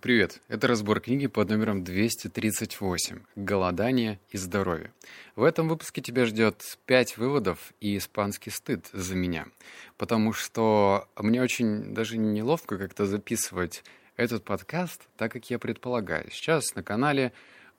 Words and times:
Привет, 0.00 0.40
это 0.48 0.66
разбор 0.66 1.00
книги 1.00 1.26
под 1.26 1.50
номером 1.50 1.84
238 1.84 3.20
«Голодание 3.36 4.18
и 4.30 4.38
здоровье». 4.38 4.92
В 5.36 5.44
этом 5.44 5.68
выпуске 5.68 6.00
тебя 6.00 6.24
ждет 6.24 6.78
5 6.86 7.18
выводов 7.18 7.72
и 7.78 7.98
испанский 7.98 8.50
стыд 8.50 8.88
за 8.92 9.14
меня, 9.14 9.46
потому 9.98 10.32
что 10.32 11.08
мне 11.16 11.42
очень 11.42 11.94
даже 11.94 12.16
неловко 12.16 12.78
как-то 12.78 13.06
записывать 13.06 13.84
этот 14.16 14.44
подкаст, 14.44 15.02
так 15.16 15.30
как 15.30 15.50
я 15.50 15.58
предполагаю. 15.58 16.30
Сейчас 16.32 16.74
на 16.74 16.82
канале 16.82 17.32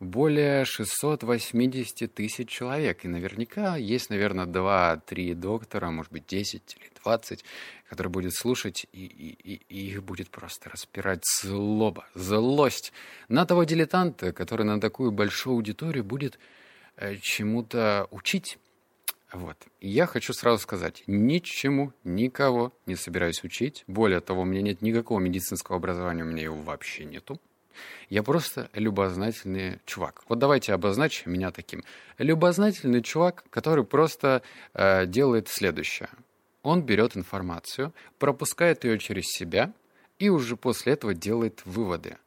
более 0.04 0.66
680 0.66 2.14
тысяч 2.14 2.50
человек. 2.50 3.06
И 3.06 3.08
наверняка 3.08 3.76
есть, 3.78 4.10
наверное, 4.10 4.46
2-3 4.46 5.34
доктора, 5.34 5.92
может 5.92 6.12
быть, 6.12 6.26
10 6.28 6.78
или 6.80 6.92
20, 7.04 7.44
которые 7.90 8.12
будут 8.12 8.34
слушать, 8.34 8.86
и, 8.92 9.06
и, 9.06 9.62
и 9.70 9.92
их 9.92 10.04
будет 10.04 10.30
просто 10.30 10.70
распирать 10.70 11.24
злоба, 11.42 12.08
злость 12.16 12.94
на 13.28 13.46
того 13.46 13.64
дилетанта, 13.64 14.34
который 14.34 14.66
на 14.66 14.80
такую 14.80 15.12
большую 15.12 15.56
аудиторию 15.56 16.04
будет 16.04 16.40
э, 16.96 17.18
чему-то 17.18 18.08
учить. 18.12 18.58
Вот. 19.32 19.58
Я 19.82 20.06
хочу 20.06 20.32
сразу 20.34 20.62
сказать, 20.62 21.04
ничему, 21.08 21.92
никого 22.04 22.72
не 22.86 22.96
собираюсь 22.96 23.44
учить. 23.44 23.84
Более 23.88 24.20
того, 24.20 24.42
у 24.42 24.46
меня 24.46 24.62
нет 24.62 24.82
никакого 24.84 25.20
медицинского 25.20 25.78
образования, 25.78 26.24
у 26.24 26.28
меня 26.28 26.44
его 26.44 26.62
вообще 26.62 27.04
нету. 27.04 27.40
Я 28.10 28.24
просто 28.24 28.70
любознательный 28.74 29.80
чувак. 29.86 30.24
Вот 30.30 30.40
давайте 30.40 30.74
обозначим 30.74 31.34
меня 31.34 31.52
таким. 31.52 31.84
Любознательный 32.18 33.02
чувак, 33.02 33.44
который 33.50 33.84
просто 33.84 34.42
э, 34.74 35.06
делает 35.06 35.48
следующее. 35.48 36.10
Он 36.62 36.82
берет 36.82 37.18
информацию, 37.18 37.94
пропускает 38.20 38.84
ее 38.86 38.98
через 38.98 39.26
себя 39.28 39.74
и 40.20 40.30
уже 40.30 40.56
после 40.56 40.94
этого 40.94 41.14
делает 41.14 41.62
выводы. 41.66 42.18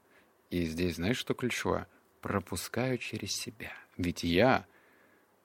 И 0.50 0.64
здесь 0.64 0.96
знаешь, 0.96 1.16
что 1.16 1.34
ключевое? 1.34 1.86
Пропускаю 2.20 2.98
через 2.98 3.32
себя. 3.32 3.72
Ведь 3.96 4.22
я 4.24 4.66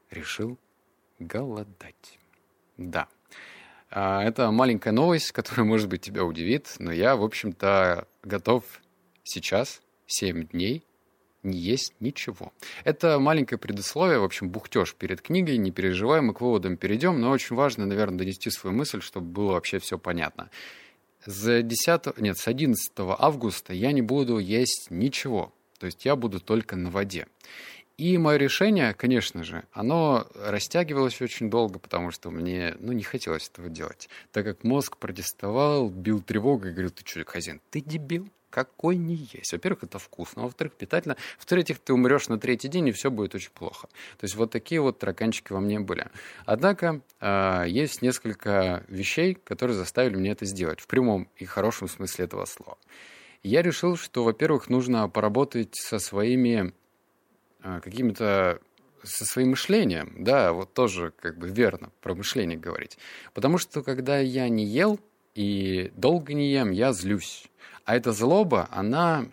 решил 0.10 0.58
голодать. 1.20 2.20
Да. 2.78 3.08
А, 3.90 4.24
это 4.24 4.52
маленькая 4.52 4.92
новость, 4.92 5.32
которая, 5.32 5.66
может 5.66 5.90
быть, 5.90 6.02
тебя 6.02 6.24
удивит, 6.24 6.76
но 6.80 6.92
я, 6.92 7.16
в 7.16 7.24
общем-то, 7.24 8.08
готов 8.24 8.64
сейчас 9.24 9.82
7 10.12 10.48
дней 10.48 10.84
не 11.44 11.58
есть 11.58 11.94
ничего. 12.00 12.54
Это 12.84 13.20
маленькое 13.20 13.58
предусловие, 13.58 14.20
в 14.20 14.24
общем, 14.24 14.50
бухтеж 14.50 14.94
перед 14.96 15.22
книгой, 15.22 15.58
не 15.58 15.72
переживай, 15.72 16.22
мы 16.22 16.34
к 16.34 16.42
выводам 16.42 16.78
перейдем, 16.78 17.20
но 17.20 17.32
очень 17.32 17.56
важно, 17.56 17.86
наверное, 17.86 18.20
донести 18.20 18.50
свою 18.50 18.76
мысль, 18.76 19.02
чтобы 19.02 19.28
было 19.28 19.54
вообще 19.54 19.80
все 19.80 19.98
понятно. 19.98 20.50
С 21.26 21.62
10, 21.62 22.18
нет, 22.20 22.38
с 22.38 22.48
11 22.48 22.92
августа 22.98 23.74
я 23.74 23.92
не 23.92 24.02
буду 24.02 24.40
есть 24.40 24.88
ничего, 24.90 25.54
то 25.80 25.86
есть 25.86 26.06
я 26.06 26.16
буду 26.16 26.40
только 26.40 26.76
на 26.76 26.90
воде. 26.90 27.28
И 27.98 28.18
мое 28.18 28.38
решение, 28.38 28.96
конечно 28.96 29.44
же, 29.44 29.64
оно 29.74 30.28
растягивалось 30.34 31.22
очень 31.22 31.52
долго, 31.52 31.78
потому 31.78 32.10
что 32.10 32.32
мне 32.32 32.76
ну, 32.80 32.94
не 32.94 33.04
хотелось 33.04 33.48
этого 33.48 33.70
делать. 33.70 34.10
Так 34.32 34.46
как 34.46 34.64
мозг 34.64 34.98
протестовал, 34.98 35.90
бил 35.90 36.20
тревогу 36.20 36.68
и 36.68 36.72
говорил, 36.72 36.90
ты 36.90 37.06
что, 37.06 37.24
хозяин, 37.26 37.62
ты 37.70 37.82
дебил? 37.82 38.28
Какой 38.52 38.98
не 38.98 39.16
есть. 39.16 39.54
Во-первых, 39.54 39.84
это 39.84 39.98
вкусно, 39.98 40.44
во-вторых, 40.44 40.74
питательно. 40.74 41.18
В-третьих, 41.40 41.80
ты 41.80 41.94
умрешь 41.94 42.28
на 42.28 42.38
третий 42.38 42.68
день, 42.68 42.90
и 42.90 42.92
все 42.92 43.10
будет 43.10 43.34
очень 43.34 43.50
плохо. 43.52 43.88
То 44.20 44.26
есть 44.26 44.36
вот 44.36 44.52
такие 44.52 44.82
вот 44.82 45.00
тараканчики 45.00 45.52
во 45.52 45.60
мне 45.60 45.80
были. 45.80 46.08
Однако 46.46 47.02
э, 47.20 47.64
есть 47.68 48.04
несколько 48.04 48.84
вещей, 48.88 49.34
которые 49.34 49.76
заставили 49.76 50.16
меня 50.16 50.34
это 50.34 50.46
сделать, 50.46 50.80
в 50.80 50.88
прямом 50.88 51.28
и 51.38 51.46
хорошем 51.46 51.88
смысле 51.88 52.26
этого 52.26 52.46
слова. 52.46 52.78
Я 53.42 53.64
решил, 53.64 53.96
что, 53.96 54.24
во-первых, 54.24 54.70
нужно 54.70 55.10
поработать 55.10 55.74
со 55.76 55.98
своими 55.98 56.74
э, 57.64 57.80
какими-то 57.84 58.62
со 59.04 59.26
своим 59.26 59.52
мышлением, 59.52 60.14
да, 60.20 60.54
вот 60.54 60.76
тоже 60.76 61.12
как 61.20 61.40
бы 61.40 61.48
верно 61.48 61.92
про 62.02 62.14
мышление 62.14 62.56
говорить. 62.56 63.00
Потому 63.34 63.58
что 63.58 63.82
когда 63.82 64.20
я 64.20 64.48
не 64.48 64.64
ел 64.64 65.00
и 65.34 65.92
долго 65.96 66.34
не 66.34 66.52
ем, 66.52 66.72
я 66.72 66.94
злюсь. 66.94 67.48
А 67.92 67.96
эта 67.98 68.14
злоба, 68.14 68.70
она, 68.72 69.26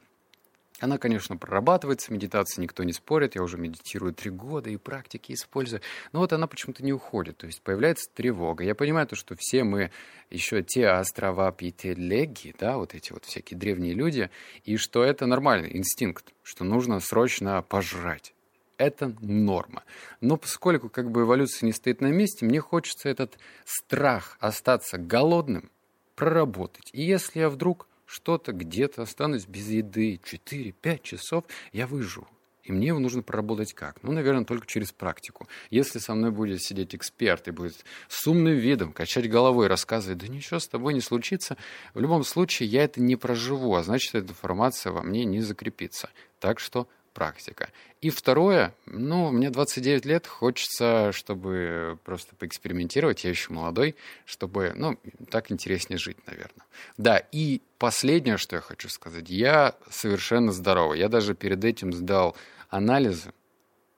она, 0.80 0.98
конечно, 0.98 1.36
прорабатывается, 1.36 2.12
медитация 2.12 2.60
никто 2.60 2.82
не 2.82 2.92
спорит, 2.92 3.36
я 3.36 3.42
уже 3.44 3.56
медитирую 3.56 4.12
три 4.12 4.32
года 4.32 4.69
и 4.69 4.76
практики 4.76 5.30
использую, 5.30 5.80
но 6.10 6.19
вот 6.19 6.32
она 6.32 6.48
почему-то 6.48 6.84
не 6.84 6.92
уходит, 6.92 7.36
то 7.36 7.46
есть 7.46 7.62
появляется 7.62 8.10
тревога. 8.12 8.64
Я 8.64 8.74
понимаю 8.74 9.06
то, 9.06 9.14
что 9.14 9.36
все 9.38 9.62
мы 9.62 9.92
еще 10.28 10.64
те 10.64 10.88
острова 10.88 11.52
Пителеги, 11.52 12.52
да, 12.58 12.78
вот 12.78 12.96
эти 12.96 13.12
вот 13.12 13.26
всякие 13.26 13.56
древние 13.56 13.94
люди, 13.94 14.28
и 14.64 14.76
что 14.76 15.04
это 15.04 15.26
нормальный 15.26 15.76
инстинкт, 15.76 16.32
что 16.42 16.64
нужно 16.64 16.98
срочно 16.98 17.62
пожрать 17.62 18.34
это 18.76 19.14
норма. 19.20 19.84
Но 20.20 20.36
поскольку 20.36 20.88
как 20.88 21.12
бы 21.12 21.22
эволюция 21.22 21.66
не 21.66 21.72
стоит 21.72 22.00
на 22.00 22.08
месте, 22.08 22.44
мне 22.44 22.58
хочется 22.58 23.08
этот 23.08 23.38
страх 23.64 24.36
остаться 24.40 24.98
голодным 24.98 25.70
проработать. 26.16 26.90
И 26.92 27.02
если 27.02 27.38
я 27.38 27.50
вдруг 27.50 27.86
что-то 28.08 28.52
где-то 28.52 29.02
останусь 29.02 29.46
без 29.46 29.69
еды 29.69 30.19
4-5 30.24 31.02
часов, 31.02 31.44
я 31.72 31.86
выживу. 31.86 32.26
И 32.64 32.72
мне 32.72 32.88
его 32.88 32.98
нужно 32.98 33.22
проработать 33.22 33.72
как? 33.72 34.02
Ну, 34.02 34.12
наверное, 34.12 34.44
только 34.44 34.66
через 34.66 34.92
практику. 34.92 35.46
Если 35.70 35.98
со 35.98 36.14
мной 36.14 36.30
будет 36.30 36.62
сидеть 36.62 36.94
эксперт 36.94 37.48
и 37.48 37.50
будет 37.50 37.84
с 38.08 38.26
умным 38.26 38.54
видом 38.54 38.92
качать 38.92 39.28
головой, 39.28 39.69
рассказывать, 39.69 40.19
да 40.19 40.28
ничего 40.28 40.58
с 40.58 40.69
тобой 40.69 40.92
не 40.92 41.00
случится, 41.00 41.56
в 41.94 42.00
любом 42.00 42.24
случае 42.24 42.69
я 42.69 42.84
это 42.84 43.00
не 43.00 43.16
проживу, 43.16 43.74
а 43.74 43.82
значит, 43.82 44.14
эта 44.14 44.32
информация 44.32 44.92
во 44.92 45.02
мне 45.02 45.25
не 45.25 45.40
закрепится. 45.40 46.10
Так 46.40 46.60
что 46.60 46.88
практика. 47.19 47.71
И 48.01 48.11
второе, 48.11 48.73
ну, 48.87 49.33
мне 49.33 49.51
29 49.51 50.05
лет, 50.05 50.29
хочется, 50.29 51.11
чтобы 51.11 51.99
просто 52.05 52.37
поэкспериментировать, 52.37 53.25
я 53.25 53.31
еще 53.31 53.53
молодой, 53.53 53.97
чтобы, 54.25 54.73
ну, 54.77 54.97
так 55.29 55.51
интереснее 55.51 55.99
жить, 55.99 56.17
наверное. 56.29 56.65
Да, 56.97 57.19
и 57.33 57.61
последнее, 57.79 58.37
что 58.37 58.55
я 58.55 58.62
хочу 58.62 58.89
сказать, 58.89 59.29
я 59.31 59.75
совершенно 59.91 60.53
здоровый. 60.53 61.01
Я 61.01 61.09
даже 61.09 61.34
перед 61.34 61.65
этим 61.65 61.93
сдал 61.93 62.37
анализы, 62.69 63.33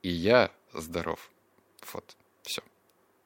и 0.01 0.09
я 0.09 0.51
здоров. 0.73 1.31
Вот, 1.93 2.17
все. 2.41 2.63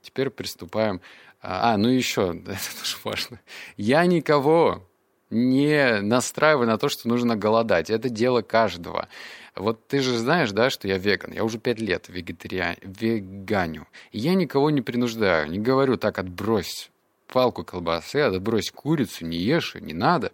Теперь 0.02 0.30
приступаем. 0.30 1.00
А, 1.40 1.76
ну 1.76 1.88
еще, 1.88 2.36
это 2.46 2.80
тоже 2.80 2.96
важно. 3.04 3.40
Я 3.76 4.04
никого 4.06 4.82
не 5.30 6.00
настраиваю 6.00 6.66
на 6.66 6.78
то, 6.78 6.88
что 6.88 7.08
нужно 7.08 7.36
голодать. 7.36 7.90
Это 7.90 8.08
дело 8.08 8.42
каждого. 8.42 9.08
Вот 9.54 9.86
ты 9.86 10.00
же 10.00 10.16
знаешь, 10.18 10.50
да, 10.50 10.70
что 10.70 10.88
я 10.88 10.98
веган. 10.98 11.32
Я 11.32 11.44
уже 11.44 11.58
пять 11.58 11.78
лет 11.78 12.08
вегетариан, 12.08 12.76
веганю. 12.82 13.86
И 14.10 14.18
я 14.18 14.34
никого 14.34 14.70
не 14.70 14.82
принуждаю, 14.82 15.48
не 15.48 15.58
говорю 15.58 15.96
так, 15.96 16.18
отбрось 16.18 16.90
палку 17.28 17.64
колбасы, 17.64 18.16
отбрось 18.16 18.70
курицу, 18.70 19.26
не 19.26 19.38
ешь, 19.38 19.74
не 19.76 19.94
надо. 19.94 20.32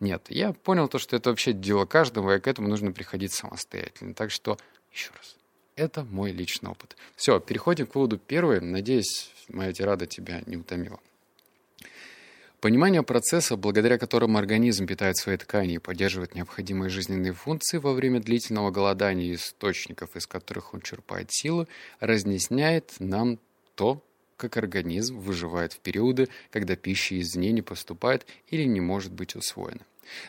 Нет, 0.00 0.26
я 0.28 0.52
понял 0.52 0.88
то, 0.88 0.98
что 0.98 1.16
это 1.16 1.30
вообще 1.30 1.52
дело 1.52 1.86
каждого, 1.86 2.36
и 2.36 2.40
к 2.40 2.46
этому 2.46 2.68
нужно 2.68 2.92
приходить 2.92 3.32
самостоятельно. 3.32 4.14
Так 4.14 4.30
что, 4.30 4.58
еще 4.92 5.10
раз, 5.16 5.36
это 5.76 6.04
мой 6.04 6.32
личный 6.32 6.70
опыт. 6.70 6.96
Все, 7.14 7.40
переходим 7.40 7.86
к 7.86 7.94
выводу 7.94 8.18
первый. 8.18 8.60
Надеюсь, 8.60 9.30
моя 9.48 9.72
тирада 9.72 10.06
тебя 10.06 10.42
не 10.46 10.56
утомила. 10.56 11.00
Понимание 12.66 13.04
процесса, 13.04 13.56
благодаря 13.56 13.96
которому 13.96 14.38
организм 14.38 14.88
питает 14.88 15.16
свои 15.16 15.36
ткани 15.36 15.74
и 15.74 15.78
поддерживает 15.78 16.34
необходимые 16.34 16.90
жизненные 16.90 17.32
функции 17.32 17.78
во 17.78 17.92
время 17.92 18.18
длительного 18.18 18.72
голодания 18.72 19.32
источников, 19.34 20.16
из 20.16 20.26
которых 20.26 20.74
он 20.74 20.80
черпает 20.80 21.30
силы, 21.30 21.68
разъясняет 22.00 22.94
нам 22.98 23.38
то, 23.76 24.02
как 24.36 24.56
организм 24.56 25.16
выживает 25.20 25.74
в 25.74 25.78
периоды, 25.78 26.28
когда 26.50 26.74
пища 26.74 27.20
извне 27.20 27.52
не 27.52 27.62
поступает 27.62 28.26
или 28.48 28.64
не 28.64 28.80
может 28.80 29.12
быть 29.12 29.36
усвоена. 29.36 29.82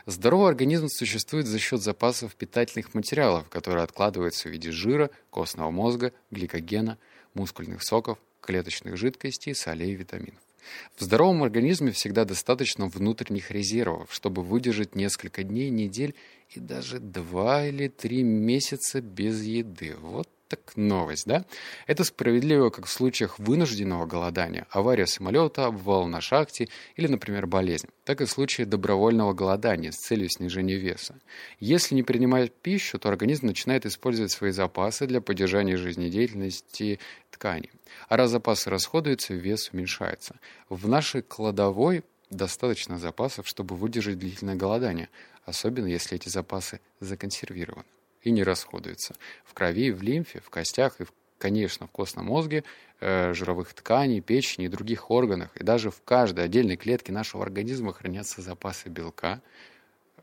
Здоровый 0.06 0.50
организм 0.50 0.90
существует 0.90 1.48
за 1.48 1.58
счет 1.58 1.82
запасов 1.82 2.36
питательных 2.36 2.94
материалов, 2.94 3.50
которые 3.50 3.84
откладываются 3.84 4.48
в 4.48 4.52
виде 4.52 4.72
жира, 4.72 5.10
костного 5.32 5.72
мозга, 5.72 6.14
гликогена, 6.30 7.00
мускульных 7.34 7.82
соков, 7.82 8.20
клеточных 8.42 8.96
жидкостей, 8.96 9.56
солей 9.56 9.94
и 9.94 9.96
витаминов. 9.96 10.47
В 10.96 11.04
здоровом 11.04 11.44
организме 11.44 11.92
всегда 11.92 12.26
достаточно 12.26 12.88
внутренних 12.88 13.52
резервов, 13.52 14.14
чтобы 14.14 14.44
выдержать 14.44 14.96
несколько 14.96 15.44
дней, 15.44 15.70
недель 15.70 16.16
и 16.50 16.60
даже 16.60 17.00
два 17.00 17.66
или 17.66 17.88
три 17.88 18.24
месяца 18.24 19.02
без 19.02 19.44
еды. 19.44 19.96
Вот 20.00 20.30
так 20.48 20.76
новость, 20.76 21.26
да? 21.26 21.46
Это 21.86 22.04
справедливо 22.04 22.70
как 22.70 22.86
в 22.86 22.90
случаях 22.90 23.40
вынужденного 23.40 24.06
голодания, 24.06 24.66
авария 24.70 25.06
самолета, 25.06 25.66
обвал 25.66 26.08
на 26.08 26.22
шахте 26.22 26.70
или, 26.96 27.08
например, 27.08 27.48
болезнь, 27.48 27.90
так 28.06 28.22
и 28.22 28.26
в 28.26 28.30
случае 28.30 28.66
добровольного 28.66 29.34
голодания 29.34 29.92
с 29.92 29.98
целью 29.98 30.30
снижения 30.30 30.76
веса. 30.76 31.20
Если 31.60 31.96
не 31.96 32.04
принимать 32.04 32.54
пищу, 32.54 33.00
то 33.00 33.10
организм 33.10 33.48
начинает 33.48 33.86
использовать 33.86 34.32
свои 34.32 34.52
запасы 34.52 35.08
для 35.08 35.22
поддержания 35.22 35.78
жизнедеятельности 35.78 37.00
тканей. 37.32 37.72
А 38.08 38.18
раз 38.18 38.32
запасы 38.32 38.70
расходуются, 38.70 39.34
вес 39.34 39.70
уменьшается. 39.74 40.40
В 40.70 40.88
нашей 40.88 41.22
кладовой 41.22 42.04
достаточно 42.30 42.98
запасов, 42.98 43.48
чтобы 43.48 43.76
выдержать 43.76 44.20
длительное 44.20 44.56
голодание, 44.56 45.10
особенно 45.46 45.88
если 45.88 46.18
эти 46.18 46.30
запасы 46.30 46.82
законсервированы 47.00 47.86
и 48.28 48.32
не 48.32 48.44
расходуются. 48.44 49.16
В 49.46 49.54
крови, 49.54 49.92
в 49.92 50.04
лимфе, 50.04 50.42
в 50.42 50.50
костях 50.50 51.00
и, 51.00 51.06
конечно, 51.38 51.88
в 51.88 51.92
костном 51.92 52.26
мозге, 52.26 52.66
э, 53.00 53.34
жировых 53.34 53.74
тканей, 53.74 54.20
печени 54.20 54.66
и 54.66 54.68
других 54.70 55.10
органах. 55.10 55.56
И 55.56 55.64
даже 55.64 55.92
в 55.92 56.02
каждой 56.04 56.44
отдельной 56.44 56.76
клетке 56.76 57.14
нашего 57.14 57.44
организма 57.44 57.94
хранятся 57.94 58.42
запасы 58.42 58.90
белка, 58.90 59.42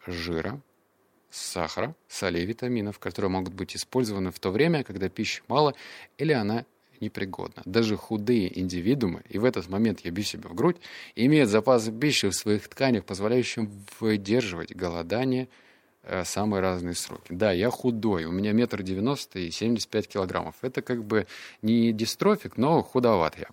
жира, 0.06 0.60
сахара, 1.30 1.94
солей, 2.08 2.44
витаминов, 2.44 2.98
которые 2.98 3.30
могут 3.30 3.54
быть 3.54 3.74
использованы 3.74 4.30
в 4.30 4.38
то 4.38 4.50
время, 4.50 4.84
когда 4.84 5.08
пищи 5.08 5.42
мало 5.48 5.74
или 6.18 6.32
она 6.32 6.66
непригодна. 7.00 7.62
Даже 7.64 7.96
худые 7.96 8.60
индивидуумы, 8.60 9.22
и 9.30 9.38
в 9.38 9.46
этот 9.46 9.70
момент 9.70 10.00
я 10.00 10.10
бью 10.10 10.24
себя 10.24 10.50
в 10.50 10.54
грудь, 10.54 10.76
имеют 11.16 11.48
запасы 11.48 11.90
пищи 11.90 12.28
в 12.28 12.34
своих 12.34 12.68
тканях, 12.68 13.06
позволяющим 13.06 13.70
выдерживать 13.98 14.76
голодание 14.76 15.48
самые 16.24 16.60
разные 16.60 16.94
сроки. 16.94 17.32
Да, 17.32 17.52
я 17.52 17.70
худой, 17.70 18.24
у 18.24 18.32
меня 18.32 18.52
метр 18.52 18.82
девяносто 18.82 19.38
и 19.38 19.50
75 19.50 20.08
килограммов. 20.08 20.56
Это 20.62 20.82
как 20.82 21.04
бы 21.04 21.26
не 21.62 21.92
дистрофик, 21.92 22.56
но 22.56 22.82
худоват 22.82 23.38
я. 23.38 23.48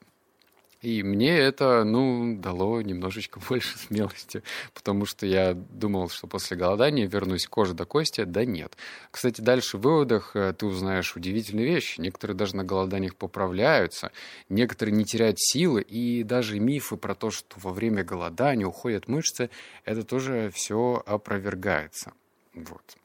И 0.81 1.03
мне 1.03 1.37
это, 1.37 1.83
ну, 1.83 2.37
дало 2.37 2.81
немножечко 2.81 3.39
больше 3.49 3.77
смелости, 3.77 4.41
потому 4.73 5.05
что 5.05 5.25
я 5.27 5.53
думал, 5.53 6.09
что 6.09 6.27
после 6.27 6.57
голодания 6.57 7.07
вернусь 7.07 7.45
кожа 7.45 7.73
до 7.73 7.85
кости, 7.85 8.23
да 8.23 8.45
нет. 8.45 8.75
Кстати, 9.11 9.41
дальше 9.41 9.77
в 9.77 9.81
выводах 9.81 10.35
э, 10.35 10.53
ты 10.53 10.65
узнаешь 10.65 11.15
удивительные 11.15 11.67
вещи. 11.67 12.01
Некоторые 12.01 12.35
даже 12.35 12.55
на 12.55 12.63
голоданиях 12.63 13.15
поправляются, 13.15 14.11
некоторые 14.49 14.95
не 14.95 15.05
теряют 15.05 15.39
силы, 15.39 15.81
и 15.81 16.23
даже 16.23 16.59
мифы 16.59 16.97
про 16.97 17.13
то, 17.13 17.29
что 17.29 17.57
во 17.57 17.71
время 17.71 18.03
голодания 18.03 18.65
уходят 18.65 19.07
мышцы, 19.07 19.51
это 19.85 20.03
тоже 20.03 20.51
все 20.53 21.03
опровергается. 21.05 22.13
Вот. 22.53 22.97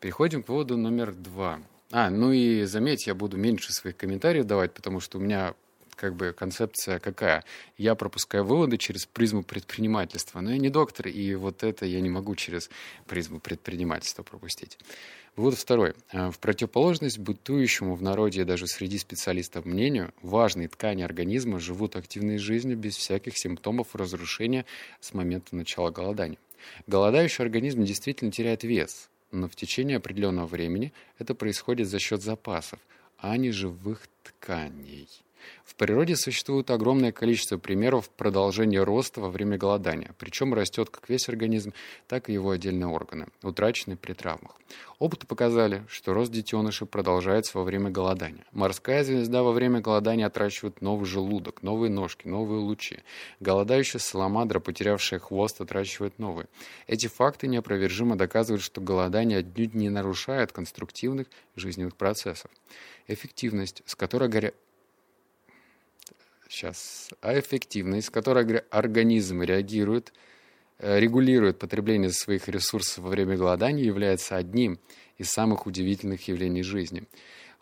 Переходим 0.00 0.42
к 0.42 0.48
выводу 0.48 0.76
номер 0.76 1.12
два. 1.12 1.60
А, 1.90 2.10
ну 2.10 2.32
и 2.32 2.64
заметь, 2.64 3.06
я 3.06 3.14
буду 3.14 3.36
меньше 3.36 3.72
своих 3.72 3.96
комментариев 3.96 4.44
давать, 4.44 4.74
потому 4.74 5.00
что 5.00 5.18
у 5.18 5.20
меня 5.20 5.54
как 5.98 6.14
бы 6.14 6.32
концепция 6.32 7.00
какая? 7.00 7.44
Я 7.76 7.94
пропускаю 7.94 8.44
выводы 8.44 8.78
через 8.78 9.04
призму 9.06 9.42
предпринимательства, 9.42 10.40
но 10.40 10.52
я 10.52 10.58
не 10.58 10.70
доктор, 10.70 11.08
и 11.08 11.34
вот 11.34 11.64
это 11.64 11.86
я 11.86 12.00
не 12.00 12.08
могу 12.08 12.36
через 12.36 12.70
призму 13.06 13.40
предпринимательства 13.40 14.22
пропустить. 14.22 14.78
Вывод 15.34 15.58
второй. 15.58 15.94
А, 16.12 16.30
в 16.30 16.38
противоположность 16.38 17.18
бытующему 17.18 17.94
в 17.94 18.02
народе 18.02 18.44
даже 18.44 18.66
среди 18.66 18.98
специалистов 18.98 19.64
мнению, 19.64 20.12
важные 20.22 20.68
ткани 20.68 21.02
организма 21.02 21.58
живут 21.58 21.96
активной 21.96 22.38
жизнью 22.38 22.76
без 22.76 22.96
всяких 22.96 23.36
симптомов 23.36 23.94
разрушения 23.94 24.66
с 25.00 25.14
момента 25.14 25.56
начала 25.56 25.90
голодания. 25.90 26.38
Голодающий 26.86 27.44
организм 27.44 27.84
действительно 27.84 28.30
теряет 28.30 28.64
вес, 28.64 29.10
но 29.30 29.48
в 29.48 29.56
течение 29.56 29.96
определенного 29.98 30.46
времени 30.46 30.92
это 31.18 31.34
происходит 31.34 31.88
за 31.88 31.98
счет 31.98 32.22
запасов, 32.22 32.80
а 33.18 33.36
не 33.36 33.50
живых 33.50 34.08
тканей. 34.22 35.08
В 35.64 35.74
природе 35.74 36.16
существует 36.16 36.70
огромное 36.70 37.12
количество 37.12 37.58
примеров 37.58 38.10
продолжения 38.10 38.82
роста 38.82 39.20
во 39.20 39.30
время 39.30 39.56
голодания, 39.56 40.14
причем 40.18 40.54
растет 40.54 40.90
как 40.90 41.08
весь 41.08 41.28
организм, 41.28 41.72
так 42.06 42.28
и 42.28 42.32
его 42.32 42.50
отдельные 42.50 42.88
органы, 42.88 43.28
утраченные 43.42 43.96
при 43.96 44.12
травмах. 44.12 44.52
Опыты 44.98 45.28
показали, 45.28 45.84
что 45.88 46.12
рост 46.12 46.32
детенышей 46.32 46.86
продолжается 46.86 47.56
во 47.56 47.64
время 47.64 47.88
голодания. 47.88 48.44
Морская 48.50 49.04
звезда 49.04 49.44
во 49.44 49.52
время 49.52 49.80
голодания 49.80 50.26
отращивает 50.26 50.80
новый 50.80 51.06
желудок, 51.06 51.62
новые 51.62 51.90
ножки, 51.90 52.26
новые 52.26 52.60
лучи. 52.60 52.98
Голодающая 53.38 54.00
саламандра, 54.00 54.58
потерявшая 54.58 55.20
хвост, 55.20 55.60
отращивает 55.60 56.18
новые. 56.18 56.48
Эти 56.88 57.06
факты 57.06 57.46
неопровержимо 57.46 58.16
доказывают, 58.16 58.62
что 58.62 58.80
голодание 58.80 59.38
отнюдь 59.38 59.74
не 59.74 59.88
нарушает 59.88 60.50
конструктивных 60.50 61.28
жизненных 61.54 61.94
процессов. 61.94 62.50
Эффективность, 63.06 63.82
с 63.86 63.94
которой 63.94 64.28
сейчас, 66.48 67.10
а 67.20 67.38
эффективность, 67.38 68.08
с 68.08 68.10
которой 68.10 68.58
организм 68.70 69.42
реагирует, 69.42 70.12
э, 70.78 70.98
регулирует 70.98 71.58
потребление 71.58 72.10
своих 72.10 72.48
ресурсов 72.48 73.04
во 73.04 73.10
время 73.10 73.36
голодания, 73.36 73.84
является 73.84 74.36
одним 74.36 74.78
из 75.18 75.30
самых 75.30 75.66
удивительных 75.66 76.26
явлений 76.28 76.62
жизни. 76.62 77.04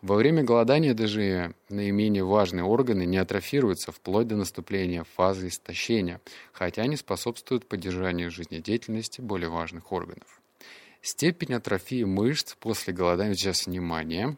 Во 0.01 0.15
время 0.15 0.43
голодания 0.43 0.93
даже 0.93 1.55
наименее 1.69 2.23
важные 2.23 2.63
органы 2.63 3.05
не 3.05 3.17
атрофируются 3.17 3.91
вплоть 3.91 4.27
до 4.27 4.35
наступления 4.35 5.03
фазы 5.15 5.47
истощения, 5.47 6.21
хотя 6.53 6.83
они 6.83 6.95
способствуют 6.97 7.67
поддержанию 7.67 8.29
жизнедеятельности 8.29 9.21
более 9.21 9.49
важных 9.49 9.91
органов. 9.91 10.39
Степень 11.01 11.55
атрофии 11.55 12.03
мышц 12.03 12.55
после 12.59 12.93
голодания, 12.93 13.33
сейчас 13.33 13.65
внимание, 13.65 14.37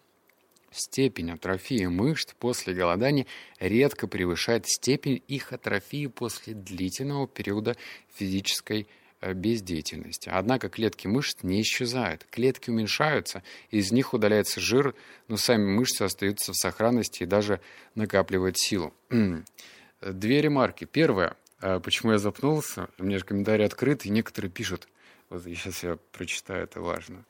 Степень 0.71 1.31
атрофии 1.31 1.86
мышц 1.86 2.33
после 2.38 2.74
голодания 2.74 3.25
редко 3.60 4.07
превышает 4.07 4.68
степень 4.68 5.24
их 5.27 5.51
атрофии 5.51 6.07
после 6.07 6.54
длительного 6.54 7.27
периода 7.27 7.75
физической 8.13 8.88
э, 9.21 9.33
бездеятельности. 9.33 10.30
Однако 10.30 10.69
клетки 10.69 11.07
мышц 11.07 11.38
не 11.42 11.62
исчезают. 11.62 12.25
Клетки 12.30 12.69
уменьшаются, 12.69 13.44
из 13.71 13.92
них 13.92 14.13
удаляется 14.13 14.60
жир, 14.62 14.94
но 15.27 15.38
сами 15.38 15.66
мышцы 15.66 16.04
остаются 16.04 16.54
в 16.54 16.56
сохранности 16.56 17.24
и 17.24 17.25
даже 17.25 17.62
накапливают 17.95 18.60
силу. 18.60 18.94
Две 20.01 20.42
ремарки. 20.42 20.86
Первое. 20.86 21.36
Э, 21.62 21.80
почему 21.80 22.12
я 22.12 22.19
запнулся? 22.19 22.89
У 22.98 23.04
меня 23.04 23.18
же 23.18 23.25
комментарии 23.25 23.65
открыты, 23.65 24.07
и 24.07 24.12
некоторые 24.12 24.51
пишут. 24.51 24.88
Вот 25.30 25.44
сейчас 25.44 25.83
я 25.83 25.98
прочитаю, 26.12 26.63
это 26.63 26.81
важно. 26.81 27.25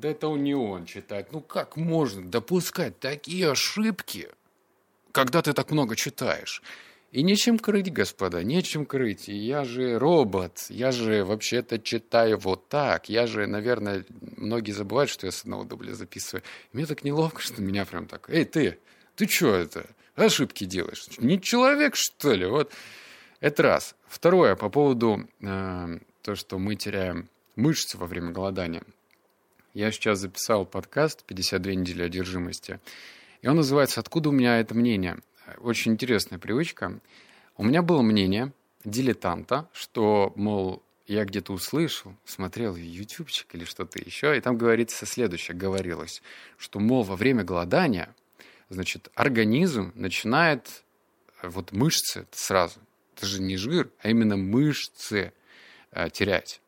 Да 0.00 0.08
это 0.08 0.28
он 0.28 0.42
не 0.42 0.54
он 0.54 0.86
читает. 0.86 1.28
Ну 1.32 1.40
как 1.40 1.76
можно 1.76 2.22
допускать 2.22 2.98
такие 2.98 3.50
ошибки, 3.50 4.28
когда 5.12 5.42
ты 5.42 5.52
так 5.52 5.70
много 5.70 5.94
читаешь? 5.94 6.62
И 7.12 7.22
нечем 7.22 7.58
крыть, 7.58 7.92
господа, 7.92 8.42
нечем 8.42 8.86
крыть. 8.86 9.28
И 9.28 9.34
я 9.34 9.64
же 9.64 9.98
робот, 9.98 10.66
я 10.68 10.92
же 10.92 11.24
вообще-то 11.24 11.78
читаю 11.80 12.38
вот 12.38 12.68
так. 12.68 13.08
Я 13.08 13.26
же, 13.26 13.46
наверное, 13.46 14.06
многие 14.36 14.72
забывают, 14.72 15.10
что 15.10 15.26
я 15.26 15.32
с 15.32 15.42
одного 15.42 15.64
дубля 15.64 15.94
записываю. 15.94 16.44
И 16.72 16.76
мне 16.76 16.86
так 16.86 17.04
неловко, 17.04 17.42
что 17.42 17.60
меня 17.60 17.84
прям 17.84 18.06
так... 18.06 18.30
Эй, 18.30 18.44
ты, 18.44 18.78
ты 19.16 19.26
что 19.26 19.54
это? 19.54 19.86
Ошибки 20.14 20.64
делаешь? 20.64 21.04
Не 21.18 21.40
человек, 21.40 21.96
что 21.96 22.32
ли? 22.32 22.46
Вот. 22.46 22.72
Это 23.40 23.62
раз. 23.64 23.96
Второе, 24.06 24.54
по 24.54 24.70
поводу 24.70 25.28
э, 25.40 25.98
то, 26.22 26.34
что 26.36 26.58
мы 26.58 26.76
теряем 26.76 27.28
мышцы 27.56 27.98
во 27.98 28.06
время 28.06 28.30
голодания. 28.30 28.84
Я 29.72 29.92
сейчас 29.92 30.18
записал 30.18 30.66
подкаст 30.66 31.24
«52 31.28 31.74
недели 31.74 32.02
одержимости», 32.02 32.80
и 33.40 33.46
он 33.46 33.54
называется 33.54 34.00
«Откуда 34.00 34.30
у 34.30 34.32
меня 34.32 34.58
это 34.58 34.74
мнение?». 34.74 35.20
Очень 35.58 35.92
интересная 35.92 36.40
привычка. 36.40 36.98
У 37.56 37.62
меня 37.62 37.80
было 37.80 38.02
мнение 38.02 38.52
дилетанта, 38.84 39.68
что, 39.72 40.32
мол, 40.34 40.82
я 41.06 41.24
где-то 41.24 41.52
услышал, 41.52 42.16
смотрел 42.24 42.74
ютубчик 42.74 43.54
или 43.54 43.64
что-то 43.64 44.00
еще, 44.00 44.36
и 44.36 44.40
там 44.40 44.58
говорится 44.58 45.06
следующее, 45.06 45.56
говорилось, 45.56 46.20
что, 46.58 46.80
мол, 46.80 47.04
во 47.04 47.14
время 47.14 47.44
голодания, 47.44 48.12
значит, 48.70 49.08
организм 49.14 49.92
начинает 49.94 50.82
э, 51.42 51.48
вот 51.48 51.70
мышцы 51.70 52.26
сразу, 52.32 52.80
это 53.14 53.24
же 53.24 53.40
не 53.40 53.56
жир, 53.56 53.88
а 54.02 54.10
именно 54.10 54.36
мышцы 54.36 55.32
э, 55.92 56.10
терять. 56.10 56.60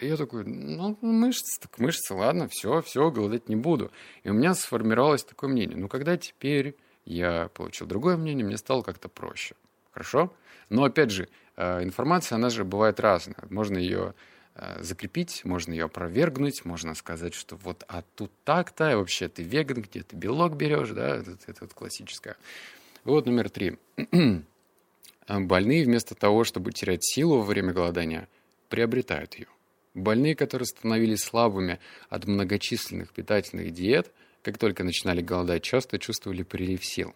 И 0.00 0.06
я 0.06 0.16
такой, 0.16 0.44
ну, 0.44 0.96
мышцы, 1.00 1.60
так 1.60 1.78
мышцы, 1.78 2.14
ладно, 2.14 2.48
все, 2.48 2.80
все, 2.82 3.10
голодать 3.10 3.48
не 3.48 3.56
буду. 3.56 3.90
И 4.22 4.30
у 4.30 4.32
меня 4.32 4.54
сформировалось 4.54 5.24
такое 5.24 5.50
мнение. 5.50 5.76
Ну, 5.76 5.88
когда 5.88 6.16
теперь 6.16 6.76
я 7.04 7.48
получил 7.48 7.86
другое 7.86 8.16
мнение, 8.16 8.44
мне 8.44 8.56
стало 8.58 8.82
как-то 8.82 9.08
проще. 9.08 9.56
Хорошо? 9.90 10.32
Но, 10.68 10.84
опять 10.84 11.10
же, 11.10 11.28
э, 11.56 11.82
информация, 11.82 12.36
она 12.36 12.50
же 12.50 12.64
бывает 12.64 13.00
разная. 13.00 13.42
Можно 13.50 13.78
ее 13.78 14.14
э, 14.54 14.82
закрепить, 14.82 15.44
можно 15.44 15.72
ее 15.72 15.86
опровергнуть, 15.86 16.64
можно 16.64 16.94
сказать, 16.94 17.34
что 17.34 17.56
вот, 17.56 17.82
а 17.88 18.02
тут 18.14 18.30
так-то, 18.44 18.96
вообще 18.96 19.28
ты 19.28 19.42
веган, 19.42 19.82
где 19.82 20.02
ты 20.02 20.14
белок 20.14 20.56
берешь, 20.56 20.90
да, 20.90 21.16
это, 21.16 21.36
это 21.46 21.58
вот 21.62 21.74
классическое. 21.74 22.36
Вот 23.04 23.26
номер 23.26 23.50
три. 23.50 23.78
Больные 25.28 25.84
вместо 25.84 26.14
того, 26.14 26.44
чтобы 26.44 26.72
терять 26.72 27.04
силу 27.04 27.38
во 27.38 27.44
время 27.44 27.72
голодания, 27.72 28.28
приобретают 28.68 29.34
ее. 29.34 29.48
Больные, 29.94 30.34
которые 30.34 30.66
становились 30.66 31.20
слабыми 31.20 31.78
от 32.08 32.26
многочисленных 32.26 33.12
питательных 33.12 33.72
диет, 33.72 34.12
как 34.42 34.58
только 34.58 34.84
начинали 34.84 35.20
голодать, 35.20 35.62
часто 35.62 35.98
чувствовали 35.98 36.42
прилив 36.42 36.84
сил. 36.84 37.14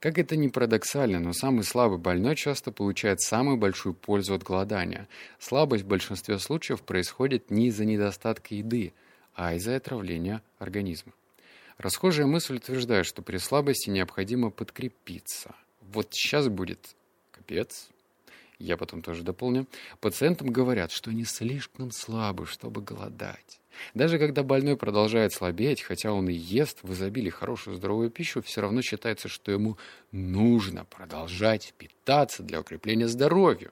Как 0.00 0.18
это 0.18 0.36
ни 0.36 0.48
парадоксально, 0.48 1.20
но 1.20 1.32
самый 1.32 1.64
слабый 1.64 1.98
больной 1.98 2.36
часто 2.36 2.72
получает 2.72 3.20
самую 3.20 3.56
большую 3.56 3.94
пользу 3.94 4.34
от 4.34 4.42
голодания. 4.42 5.08
Слабость 5.38 5.84
в 5.84 5.88
большинстве 5.88 6.38
случаев 6.38 6.82
происходит 6.82 7.50
не 7.50 7.68
из-за 7.68 7.84
недостатка 7.84 8.54
еды, 8.54 8.92
а 9.34 9.54
из-за 9.54 9.76
отравления 9.76 10.42
организма. 10.58 11.12
Расхожая 11.78 12.26
мысль 12.26 12.56
утверждает, 12.56 13.06
что 13.06 13.22
при 13.22 13.38
слабости 13.38 13.90
необходимо 13.90 14.50
подкрепиться. 14.50 15.54
Вот 15.80 16.08
сейчас 16.12 16.48
будет 16.48 16.94
капец, 17.30 17.88
я 18.58 18.76
потом 18.76 19.02
тоже 19.02 19.22
дополню, 19.22 19.66
пациентам 20.00 20.48
говорят, 20.48 20.92
что 20.92 21.10
они 21.10 21.24
слишком 21.24 21.90
слабы, 21.90 22.46
чтобы 22.46 22.80
голодать. 22.82 23.60
Даже 23.94 24.18
когда 24.18 24.42
больной 24.42 24.76
продолжает 24.76 25.32
слабеть, 25.32 25.82
хотя 25.82 26.12
он 26.12 26.28
и 26.28 26.34
ест 26.34 26.78
в 26.82 26.92
изобилии 26.92 27.30
хорошую 27.30 27.76
здоровую 27.76 28.10
пищу, 28.10 28.42
все 28.42 28.60
равно 28.60 28.82
считается, 28.82 29.28
что 29.28 29.52
ему 29.52 29.76
нужно 30.12 30.84
продолжать 30.84 31.74
питаться 31.76 32.42
для 32.42 32.60
укрепления 32.60 33.08
здоровья. 33.08 33.70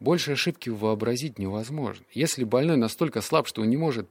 Больше 0.00 0.32
ошибки 0.32 0.68
вообразить 0.68 1.38
невозможно. 1.38 2.04
Если 2.12 2.44
больной 2.44 2.76
настолько 2.76 3.20
слаб, 3.20 3.46
что 3.46 3.62
он 3.62 3.70
не 3.70 3.76
может 3.76 4.08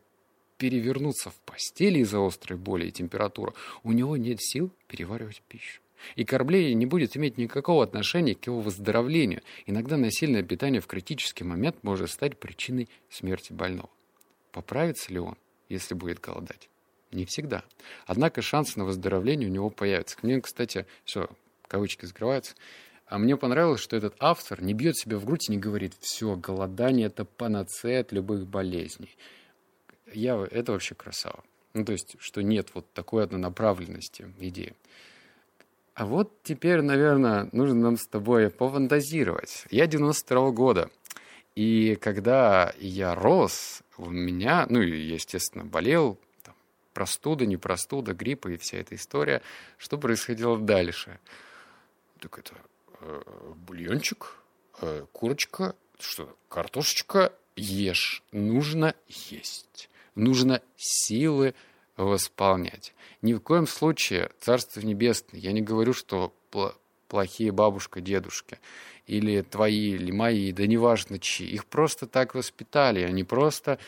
перевернуться 0.58 1.32
в 1.32 1.36
постели 1.46 2.00
из-за 2.00 2.26
острой 2.26 2.58
боли 2.58 2.86
и 2.86 2.92
температуры, 2.92 3.54
у 3.84 3.92
него 3.92 4.16
нет 4.16 4.42
сил 4.42 4.72
переваривать 4.88 5.42
пищу. 5.48 5.81
И 6.16 6.24
кормление 6.26 6.74
не 6.74 6.86
будет 6.86 7.16
иметь 7.18 7.38
никакого 7.38 7.84
отношения 7.84 8.36
к 8.36 8.46
его 8.48 8.60
выздоровлению. 8.60 9.42
Иногда 9.66 9.98
насильное 9.98 10.44
питание 10.44 10.82
в 10.82 10.88
критический 10.88 11.44
момент 11.44 11.78
может 11.84 12.10
стать 12.10 12.38
причиной 12.38 12.90
смерти 13.10 13.54
больного. 13.54 13.90
Поправится 14.52 15.12
ли 15.14 15.20
он, 15.20 15.38
если 15.70 15.94
будет 15.94 16.20
голодать? 16.20 16.70
Не 17.12 17.26
всегда. 17.26 17.64
Однако 18.06 18.42
шанс 18.42 18.76
на 18.76 18.86
выздоровление 18.86 19.50
у 19.50 19.52
него 19.52 19.70
появится. 19.70 20.18
К 20.18 20.24
мне, 20.24 20.40
кстати, 20.42 20.86
все, 21.04 21.30
кавычки 21.68 22.06
закрываются. 22.06 22.56
А 23.12 23.18
мне 23.18 23.36
понравилось, 23.36 23.82
что 23.82 23.98
этот 23.98 24.16
автор 24.20 24.62
не 24.62 24.74
бьет 24.74 24.98
себя 24.98 25.18
в 25.18 25.26
грудь 25.26 25.50
и 25.50 25.52
не 25.52 25.58
говорит, 25.58 25.94
все, 26.00 26.38
голодание– 26.38 27.08
это 27.08 27.26
панацея 27.26 28.02
от 28.02 28.14
любых 28.14 28.48
болезней. 28.48 29.18
Я, 30.14 30.42
это 30.50 30.72
вообще 30.72 30.96
красава. 30.96 31.44
Ну, 31.74 31.84
то 31.84 31.92
есть, 31.92 32.16
что 32.20 32.42
нет 32.42 32.70
вот 32.74 32.92
такой 32.94 33.24
однонаправленности 33.24 34.34
идеи. 34.40 34.76
А 36.02 36.06
вот 36.06 36.42
теперь, 36.42 36.82
наверное, 36.82 37.48
нужно 37.52 37.76
нам 37.76 37.96
с 37.96 38.08
тобой 38.08 38.50
пофантазировать. 38.50 39.68
Я 39.70 39.86
92 39.86 40.50
-го 40.50 40.52
года. 40.52 40.90
И 41.54 41.96
когда 42.02 42.74
я 42.80 43.14
рос, 43.14 43.84
у 43.98 44.10
меня, 44.10 44.66
ну, 44.68 44.80
естественно, 44.82 45.64
болел, 45.64 46.18
там, 46.42 46.56
простуда, 46.94 47.46
не 47.46 47.56
простуда, 47.56 48.16
грипп 48.16 48.48
и 48.48 48.58
вся 48.58 48.78
эта 48.80 48.96
история. 48.96 49.44
Что 49.78 50.00
происходило 50.00 50.58
дальше? 50.58 51.20
Так 52.20 52.40
это 52.40 52.56
э, 53.02 53.22
бульончик, 53.68 54.38
э, 54.82 55.06
курочка, 55.12 55.76
что, 56.00 56.36
картошечка, 56.50 57.32
ешь. 57.56 58.24
Нужно 58.32 58.96
есть. 59.08 59.88
Нужно 60.16 60.64
силы 60.78 61.54
восполнять. 61.98 62.94
Ни 63.22 63.34
в 63.34 63.40
коем 63.40 63.68
случае, 63.68 64.32
Царство 64.40 64.82
Небесное, 64.82 65.40
я 65.40 65.52
не 65.52 65.62
говорю, 65.62 65.94
что 65.94 66.34
плохие 67.08 67.52
бабушка, 67.52 68.02
дедушки, 68.02 68.60
или 69.06 69.42
твои, 69.42 69.92
или 69.92 70.12
мои, 70.12 70.52
да 70.52 70.66
неважно 70.66 71.20
чьи, 71.20 71.48
их 71.48 71.66
просто 71.66 72.08
так 72.08 72.34
воспитали, 72.36 73.02
они 73.02 73.24
просто 73.24 73.80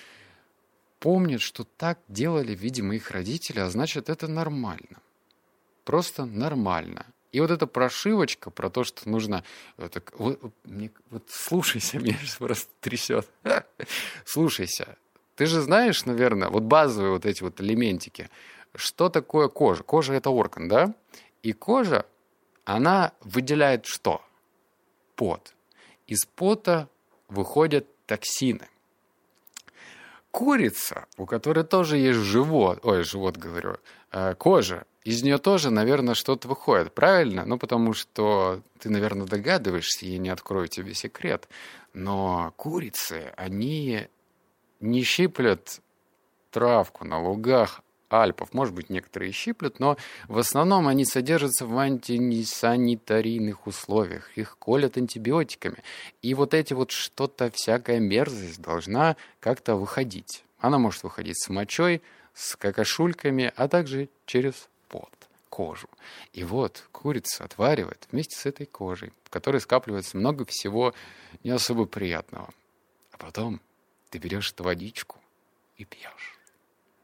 помнят, 0.99 1.41
что 1.41 1.63
так 1.63 1.99
делали, 2.07 2.55
видимо, 2.55 2.95
их 2.95 3.11
родители, 3.11 3.59
а 3.59 3.69
значит, 3.69 4.09
это 4.09 4.27
нормально. 4.27 5.01
Просто 5.83 6.25
нормально. 6.25 7.05
И 7.33 7.39
вот 7.39 7.51
эта 7.51 7.67
прошивочка 7.67 8.51
про 8.51 8.69
то, 8.69 8.83
что 8.83 9.09
нужно... 9.09 9.43
Вот, 9.77 10.01
вот, 10.17 10.53
вот 11.09 11.23
слушайся, 11.29 11.99
меня 11.99 12.17
сейчас 12.19 12.35
просто 12.35 12.69
трясет. 12.79 13.29
слушайся. 14.23 14.97
Ты 15.35 15.45
же 15.45 15.61
знаешь, 15.61 16.05
наверное, 16.05 16.49
вот 16.49 16.63
базовые 16.63 17.13
вот 17.13 17.25
эти 17.25 17.43
вот 17.43 17.59
элементики. 17.59 18.29
Что 18.75 19.09
такое 19.09 19.47
кожа? 19.47 19.83
Кожа– 19.83 20.13
это 20.15 20.29
орган, 20.29 20.67
да? 20.67 20.93
И 21.41 21.53
кожа, 21.53 22.05
она 22.65 23.13
выделяет 23.21 23.85
что? 23.85 24.21
Пот. 25.15 25.53
Из 26.07 26.25
пота 26.25 26.87
выходят 27.29 27.87
токсины. 28.05 28.67
Курица, 30.31 31.05
у 31.17 31.25
которой 31.25 31.63
тоже 31.63 31.97
есть 31.97 32.19
живот, 32.19 32.79
ой, 32.83 33.03
живот 33.03 33.37
говорю, 33.37 33.77
э, 34.11 34.33
кожа, 34.35 34.85
из 35.03 35.21
нее 35.21 35.37
тоже, 35.37 35.69
наверное, 35.69 36.15
что-то 36.15 36.47
выходит, 36.47 36.93
правильно? 36.93 37.45
Ну, 37.45 37.57
потому 37.59 37.93
что 37.93 38.61
ты, 38.79 38.89
наверное, 38.89 39.27
догадываешься, 39.27 40.05
я 40.05 40.17
не 40.17 40.29
открою 40.29 40.67
тебе 40.67 40.93
секрет. 40.93 41.47
Но 41.93 42.53
курицы, 42.55 43.33
они 43.35 44.07
не 44.83 45.03
щиплют 45.03 45.79
травку 46.51 47.05
на 47.05 47.21
лугах 47.21 47.81
Альпов. 48.09 48.53
Может 48.53 48.75
быть, 48.75 48.89
некоторые 48.91 49.31
щиплют, 49.31 49.79
но 49.79 49.97
в 50.27 50.37
основном 50.37 50.87
они 50.87 51.03
содержатся 51.03 51.65
в 51.65 51.75
антисанитарийных 51.77 53.65
условиях. 53.65 54.37
Их 54.37 54.57
колят 54.59 54.97
антибиотиками. 54.97 55.77
И 56.21 56.35
вот 56.35 56.53
эти 56.53 56.73
вот 56.73 56.91
что-то, 56.91 57.49
всякая 57.51 57.99
мерзость 57.99 58.61
должна 58.61 59.15
как-то 59.39 59.75
выходить. 59.75 60.43
Она 60.59 60.77
может 60.77 61.01
выходить 61.03 61.41
с 61.41 61.49
мочой, 61.49 62.03
с 62.35 62.55
какашульками, 62.55 63.51
а 63.55 63.67
также 63.67 64.09
через 64.25 64.69
пот 64.89 65.09
кожу. 65.49 65.89
И 66.33 66.43
вот 66.43 66.87
курица 66.91 67.45
отваривает 67.45 68.07
вместе 68.11 68.35
с 68.35 68.45
этой 68.45 68.65
кожей, 68.65 69.11
в 69.23 69.29
которой 69.29 69.61
скапливается 69.61 70.17
много 70.17 70.45
всего 70.45 70.93
не 71.43 71.51
особо 71.51 71.85
приятного. 71.85 72.49
А 73.11 73.17
потом 73.17 73.61
ты 74.13 74.19
берешь 74.19 74.53
водичку 74.59 75.19
и 75.75 75.85
пьешь. 75.85 76.37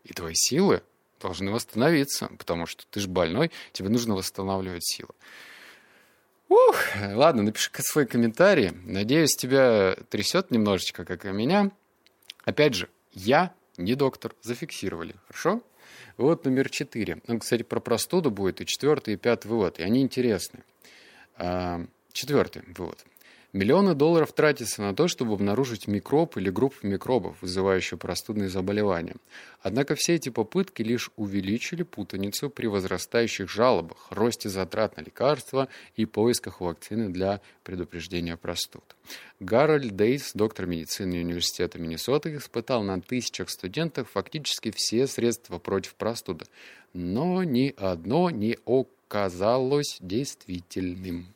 И 0.03 0.13
твои 0.13 0.35
силы 0.35 0.83
должны 1.19 1.49
восстановиться, 1.49 2.27
потому 2.37 2.67
что 2.67 2.85
ты 2.85 2.99
же 2.99 3.07
больной, 3.07 3.49
тебе 3.71 3.89
нужно 3.89 4.13
восстанавливать 4.13 4.85
силы. 4.85 5.09
Ух, 6.49 6.75
ладно, 7.13 7.41
напиши 7.41 7.71
свой 7.79 8.05
комментарий. 8.05 8.69
Надеюсь, 8.83 9.35
тебя 9.35 9.95
трясет 10.11 10.51
немножечко, 10.51 11.03
как 11.03 11.25
и 11.25 11.29
меня. 11.29 11.71
Опять 12.45 12.75
же, 12.75 12.89
я 13.11 13.55
не 13.77 13.95
доктор, 13.95 14.35
зафиксировали, 14.43 15.15
хорошо? 15.25 15.63
Вот 16.17 16.45
номер 16.45 16.69
четыре. 16.69 17.21
Ну, 17.25 17.39
кстати, 17.39 17.63
про 17.63 17.79
простуду 17.79 18.29
будет 18.29 18.61
и 18.61 18.67
четвертый, 18.67 19.15
и 19.15 19.17
пятый 19.17 19.47
вывод, 19.47 19.79
и 19.79 19.83
они 19.83 20.01
интересны. 20.01 20.63
А, 21.37 21.83
четвертый 22.13 22.61
вывод. 22.67 23.03
Миллионы 23.51 23.95
долларов 23.95 24.31
тратятся 24.31 24.83
на 24.83 24.93
то, 24.93 25.07
чтобы 25.07 25.33
обнаружить 25.33 25.87
микроб 25.87 26.37
или 26.37 26.51
группу 26.51 26.85
микробов, 26.85 27.41
вызывающую 27.41 27.97
простудные 27.97 28.47
заболевания. 28.47 29.15
Однако 29.63 29.95
все 29.95 30.13
эти 30.13 30.29
попытки 30.29 30.83
лишь 30.83 31.09
увеличили 31.15 31.81
путаницу 31.81 32.51
при 32.51 32.67
возрастающих 32.67 33.49
жалобах, 33.49 34.05
росте 34.11 34.49
затрат 34.49 34.97
на 34.97 35.01
лекарства 35.01 35.67
и 35.95 36.05
поисках 36.05 36.61
вакцины 36.61 37.09
для 37.09 37.41
предупреждения 37.63 38.37
простуд. 38.37 38.83
Гарольд 39.39 39.95
Дейс, 39.95 40.33
доктор 40.35 40.67
медицины 40.67 41.21
Университета 41.21 41.79
Миннесоты, 41.79 42.35
испытал 42.35 42.83
на 42.83 43.01
тысячах 43.01 43.49
студентов 43.49 44.11
фактически 44.11 44.69
все 44.69 45.07
средства 45.07 45.57
против 45.57 45.95
простуды, 45.95 46.45
но 46.93 47.43
ни 47.43 47.73
одно 47.75 48.29
не 48.29 48.59
оказалось 48.67 49.97
действительным. 50.01 51.33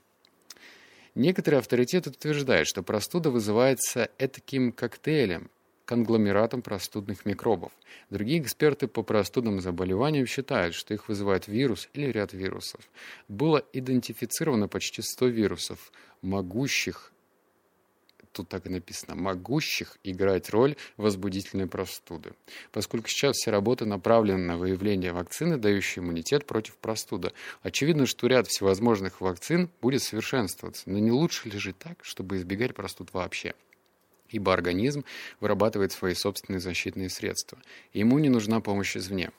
Некоторые 1.16 1.60
авторитеты 1.60 2.10
утверждают, 2.10 2.68
что 2.68 2.82
простуда 2.82 3.30
вызывается 3.30 4.10
этаким 4.18 4.72
коктейлем, 4.72 5.52
конгломератом 5.86 6.62
простудных 6.62 7.26
микробов. 7.26 7.72
Другие 8.10 8.42
эксперты 8.42 8.88
по 8.88 9.04
простудным 9.04 9.62
заболеваниям 9.62 10.26
считают, 10.26 10.74
что 10.74 10.94
их 10.94 11.08
вызывает 11.08 11.48
вирус 11.48 11.88
или 11.94 12.08
ряд 12.08 12.34
вирусов. 12.34 12.82
Было 13.28 13.64
идентифицировано 13.74 14.68
почти 14.68 15.02
100 15.02 15.28
вирусов, 15.28 15.92
могущих 16.22 17.13
тут 18.34 18.50
так 18.50 18.66
и 18.66 18.70
написано, 18.70 19.16
могущих 19.16 19.98
играть 20.04 20.50
роль 20.50 20.76
возбудительной 20.98 21.68
простуды. 21.68 22.34
Поскольку 22.72 23.08
сейчас 23.08 23.38
все 23.38 23.52
работы 23.52 23.86
направлены 23.86 24.40
на 24.40 24.58
выявление 24.58 25.14
вакцины, 25.14 25.58
дающей 25.58 26.02
иммунитет 26.02 26.46
против 26.46 26.76
простуды, 26.78 27.32
очевидно, 27.62 28.06
что 28.06 28.28
ряд 28.28 28.48
всевозможных 28.48 29.22
вакцин 29.22 29.70
будет 29.82 30.04
совершенствоваться. 30.04 30.90
Но 30.90 31.00
не 31.00 31.12
лучше 31.12 31.50
ли 31.50 31.58
жить 31.58 31.78
так, 31.78 32.00
чтобы 32.02 32.38
избегать 32.38 32.74
простуд 32.74 33.14
вообще? 33.14 33.54
Ибо 34.30 34.52
организм 34.52 35.06
вырабатывает 35.40 35.92
свои 35.92 36.16
собственные 36.16 36.60
защитные 36.60 37.10
средства. 37.10 37.60
Ему 37.94 38.18
не 38.20 38.30
нужна 38.30 38.62
помощь 38.62 38.98
извне. 38.98 39.32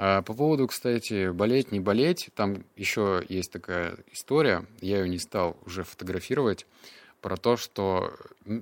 А 0.00 0.22
по 0.22 0.32
поводу, 0.32 0.68
кстати, 0.68 1.30
болеть, 1.32 1.72
не 1.72 1.80
болеть, 1.80 2.28
там 2.36 2.64
еще 2.76 3.24
есть 3.28 3.50
такая 3.50 3.96
история, 4.12 4.64
я 4.80 4.98
ее 5.00 5.08
не 5.08 5.18
стал 5.18 5.56
уже 5.66 5.82
фотографировать 5.82 6.66
про 7.20 7.36
то, 7.36 7.56
что 7.56 8.12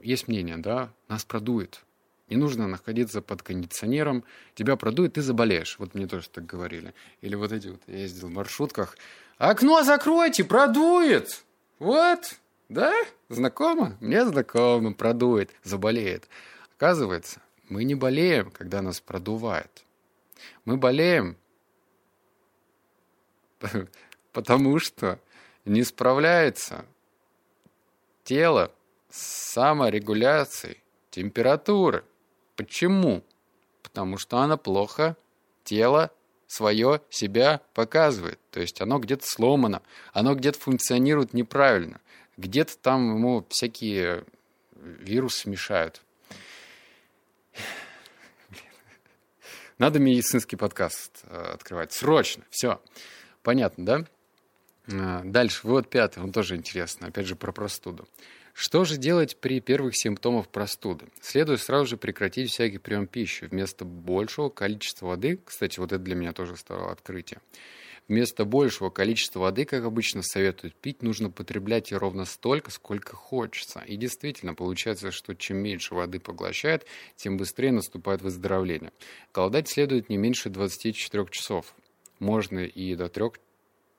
есть 0.02 0.28
мнение, 0.28 0.56
да, 0.56 0.92
нас 1.08 1.25
продует. 1.25 1.82
Не 2.28 2.36
нужно 2.36 2.66
находиться 2.66 3.22
под 3.22 3.42
кондиционером, 3.42 4.25
тебя 4.54 4.76
продует, 4.76 5.12
ты 5.12 5.22
заболеешь. 5.22 5.78
Вот 5.78 5.94
мне 5.94 6.08
тоже 6.08 6.28
так 6.28 6.44
говорили. 6.44 6.92
Или 7.20 7.36
вот 7.36 7.52
эти 7.52 7.68
вот, 7.68 7.80
я 7.86 7.98
ездил 7.98 8.28
в 8.28 8.32
маршрутках, 8.32 8.96
окно 9.38 9.82
закройте, 9.84 10.42
продует. 10.42 11.44
Вот, 11.78 12.40
да, 12.68 12.92
знакомо? 13.28 13.96
Мне 14.00 14.25
знакомо, 14.25 14.92
продует, 14.92 15.50
заболеет. 15.62 16.28
Оказывается, 16.76 17.40
мы 17.68 17.84
не 17.84 17.94
болеем, 17.94 18.50
когда 18.50 18.82
нас 18.82 19.00
продувает. 19.00 19.84
Мы 20.64 20.76
болеем, 20.76 21.36
потому 24.32 24.80
что 24.80 25.20
не 25.64 25.84
справляется 25.84 26.86
тело 28.26 28.73
саморегуляции 29.09 30.83
температуры. 31.11 32.04
Почему? 32.56 33.23
Потому 33.83 34.18
что 34.18 34.38
она 34.38 34.56
плохо 34.56 35.16
тело 35.64 36.11
свое 36.49 37.00
себя 37.09 37.62
показывает. 37.73 38.38
То 38.50 38.61
есть 38.61 38.80
оно 38.80 38.99
где-то 38.99 39.25
сломано, 39.26 39.80
оно 40.12 40.35
где-то 40.35 40.59
функционирует 40.59 41.35
неправильно, 41.35 42.00
где-то 42.37 42.76
там 42.78 43.16
ему 43.16 43.47
всякие 43.49 44.25
вирусы 44.75 45.49
мешают. 45.49 46.02
Надо 49.78 49.99
медицинский 49.99 50.56
подкаст 50.56 51.21
э, 51.25 51.52
открывать. 51.54 51.92
Срочно. 51.92 52.45
Все. 52.50 52.80
Понятно, 53.42 53.85
да? 53.85 54.04
А, 54.92 55.22
дальше, 55.24 55.66
вывод 55.66 55.88
пятый, 55.90 56.22
он 56.22 56.32
тоже 56.32 56.56
интересный, 56.56 57.08
опять 57.08 57.26
же 57.26 57.36
про 57.36 57.52
простуду. 57.52 58.08
Что 58.54 58.84
же 58.84 58.96
делать 58.96 59.36
при 59.38 59.60
первых 59.60 59.94
симптомах 59.96 60.48
простуды? 60.48 61.06
Следует 61.20 61.60
сразу 61.60 61.86
же 61.86 61.96
прекратить 61.98 62.50
всякий 62.50 62.78
прием 62.78 63.06
пищи. 63.06 63.44
Вместо 63.44 63.84
большего 63.84 64.48
количества 64.48 65.08
воды, 65.08 65.38
кстати, 65.44 65.78
вот 65.78 65.92
это 65.92 66.02
для 66.02 66.14
меня 66.14 66.32
тоже 66.32 66.56
стало 66.56 66.90
открытие, 66.90 67.40
вместо 68.08 68.46
большего 68.46 68.88
количества 68.88 69.40
воды, 69.40 69.66
как 69.66 69.84
обычно 69.84 70.22
советуют 70.22 70.74
пить, 70.74 71.02
нужно 71.02 71.30
потреблять 71.30 71.90
ее 71.90 71.98
ровно 71.98 72.24
столько, 72.24 72.70
сколько 72.70 73.14
хочется. 73.14 73.80
И 73.80 73.96
действительно, 73.96 74.54
получается, 74.54 75.10
что 75.10 75.34
чем 75.34 75.58
меньше 75.58 75.94
воды 75.94 76.18
поглощает, 76.18 76.86
тем 77.16 77.36
быстрее 77.36 77.72
наступает 77.72 78.22
выздоровление. 78.22 78.92
Голодать 79.34 79.68
следует 79.68 80.08
не 80.08 80.16
меньше 80.16 80.48
24 80.48 81.26
часов 81.30 81.74
можно 82.18 82.60
и 82.60 82.94
до 82.94 83.08
трех 83.08 83.34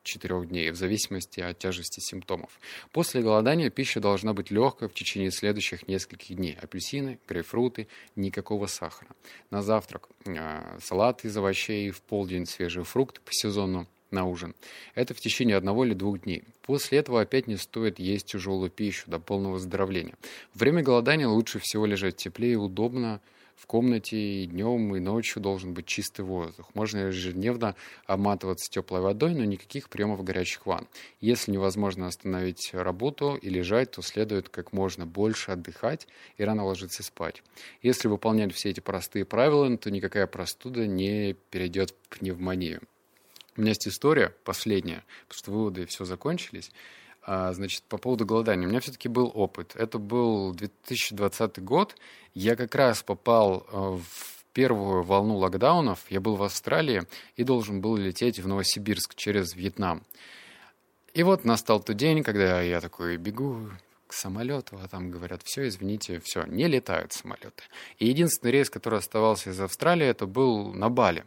3-4 0.07 0.45
дней, 0.47 0.71
в 0.71 0.75
зависимости 0.75 1.39
от 1.39 1.59
тяжести 1.59 1.99
симптомов. 1.99 2.59
После 2.91 3.21
голодания 3.21 3.69
пища 3.69 3.99
должна 3.99 4.33
быть 4.33 4.51
легкой 4.51 4.87
в 4.87 4.93
течение 4.93 5.31
следующих 5.31 5.87
нескольких 5.87 6.35
дней. 6.35 6.57
Апельсины, 6.61 7.19
грейпфруты, 7.27 7.87
никакого 8.15 8.67
сахара. 8.67 9.11
На 9.51 9.61
завтрак 9.61 10.09
э, 10.25 10.79
салат 10.81 11.25
из 11.25 11.35
овощей, 11.37 11.91
в 11.91 12.01
полдень 12.01 12.45
свежий 12.45 12.83
фрукт 12.83 13.21
по 13.21 13.33
сезону, 13.33 13.87
на 14.09 14.25
ужин. 14.25 14.55
Это 14.95 15.13
в 15.13 15.19
течение 15.19 15.57
одного 15.57 15.85
или 15.85 15.93
двух 15.93 16.21
дней. 16.21 16.43
После 16.61 16.99
этого 16.99 17.21
опять 17.21 17.47
не 17.47 17.57
стоит 17.57 17.99
есть 17.99 18.27
тяжелую 18.27 18.69
пищу 18.69 19.09
до 19.11 19.19
полного 19.19 19.53
выздоровления. 19.53 20.15
Время 20.53 20.81
голодания 20.81 21.27
лучше 21.27 21.59
всего 21.59 21.85
лежать 21.85 22.15
теплее 22.15 22.53
и 22.53 22.55
удобно, 22.55 23.19
в 23.57 23.65
комнате 23.65 24.17
и 24.17 24.45
днем, 24.45 24.95
и 24.95 24.99
ночью 24.99 25.41
должен 25.41 25.73
быть 25.73 25.87
чистый 25.87 26.21
воздух. 26.21 26.69
Можно 26.75 27.07
ежедневно 27.07 27.75
обматываться 28.05 28.69
теплой 28.69 29.01
водой, 29.01 29.33
но 29.33 29.43
никаких 29.43 29.89
приемов 29.89 30.23
горячих 30.23 30.65
ванн. 30.65 30.87
Если 31.19 31.51
невозможно 31.51 32.07
остановить 32.07 32.69
работу 32.73 33.35
и 33.35 33.49
лежать, 33.49 33.91
то 33.91 34.01
следует 34.03 34.49
как 34.49 34.73
можно 34.73 35.07
больше 35.07 35.51
отдыхать 35.51 36.07
и 36.37 36.43
рано 36.43 36.65
ложиться 36.65 37.01
спать. 37.01 37.41
Если 37.81 38.07
выполнять 38.07 38.53
все 38.53 38.69
эти 38.69 38.79
простые 38.79 39.25
правила, 39.25 39.75
то 39.77 39.89
никакая 39.89 40.27
простуда 40.27 40.85
не 40.85 41.33
перейдет 41.49 41.91
в 41.91 42.19
пневмонию. 42.19 42.81
У 43.57 43.61
меня 43.61 43.71
есть 43.71 43.87
история 43.87 44.35
последняя, 44.43 45.03
потому 45.27 45.39
что 45.39 45.51
выводы 45.51 45.85
все 45.87 46.05
закончились. 46.05 46.71
А, 47.29 47.51
значит, 47.51 47.83
по 47.83 47.97
поводу 47.97 48.25
голодания. 48.25 48.65
У 48.65 48.69
меня 48.69 48.79
все-таки 48.79 49.09
был 49.09 49.29
опыт. 49.35 49.75
Это 49.75 49.99
был 49.99 50.53
2020 50.53 51.61
год. 51.61 51.97
Я 52.33 52.55
как 52.55 52.73
раз 52.73 53.03
попал 53.03 53.67
э, 53.69 53.97
в 53.97 54.45
первую 54.53 55.03
волну 55.03 55.35
локдаунов. 55.35 55.99
Я 56.09 56.21
был 56.21 56.37
в 56.37 56.43
Австралии 56.43 57.03
и 57.35 57.43
должен 57.43 57.81
был 57.81 57.97
лететь 57.97 58.39
в 58.39 58.47
Новосибирск 58.47 59.13
через 59.15 59.55
Вьетнам. 59.55 60.03
И 61.13 61.23
вот 61.23 61.43
настал 61.43 61.81
тот 61.81 61.97
день, 61.97 62.23
когда 62.23 62.61
я 62.61 62.79
такой 62.79 63.17
бегу 63.17 63.71
к 64.07 64.13
самолету, 64.13 64.79
а 64.81 64.87
там 64.87 65.11
говорят, 65.11 65.41
все, 65.43 65.67
извините, 65.67 66.21
все, 66.23 66.45
не 66.45 66.67
летают 66.67 67.11
самолеты. 67.11 67.63
И 67.99 68.07
единственный 68.07 68.51
рейс, 68.51 68.69
который 68.69 68.99
оставался 68.99 69.49
из 69.49 69.59
Австралии, 69.59 70.07
это 70.07 70.27
был 70.27 70.73
на 70.73 70.89
Бали. 70.89 71.25